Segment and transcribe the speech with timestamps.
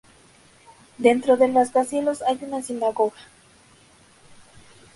[0.97, 3.13] Dentro del rascacielos hay una sinagoga.